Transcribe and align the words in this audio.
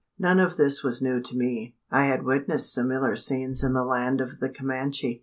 None 0.17 0.39
of 0.39 0.57
this 0.57 0.81
was 0.83 0.99
new 1.03 1.21
to 1.21 1.37
me. 1.37 1.75
I 1.91 2.05
had 2.05 2.23
witnessed 2.23 2.73
similar 2.73 3.15
scenes 3.15 3.63
in 3.63 3.73
the 3.73 3.85
land 3.85 4.19
of 4.19 4.39
the 4.39 4.49
Comanche. 4.49 5.19